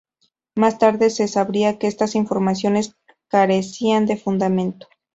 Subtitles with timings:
[0.55, 2.95] Más tarde se sabría que estas informaciones
[3.27, 4.87] carecían de fundamento.